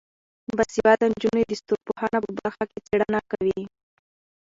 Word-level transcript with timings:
باسواده 0.57 1.05
نجونې 1.13 1.43
د 1.47 1.51
ستورپوهنې 1.61 2.19
په 2.25 2.29
برخه 2.39 2.63
کې 2.71 2.79
څیړنه 2.87 3.19
کوي. 3.31 3.61